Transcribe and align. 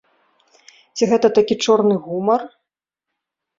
Ці 0.95 1.03
гэта 1.11 1.27
такі 1.37 1.55
чорны 1.67 1.95
гумар? 2.09 2.41